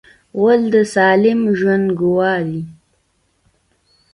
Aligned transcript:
غول 0.37 0.61
د 0.73 0.75
سالم 0.93 1.39
ژوند 1.57 1.87
ګواه 1.99 2.39
دی. 2.47 2.61